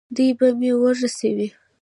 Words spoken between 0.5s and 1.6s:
مې ورسوي.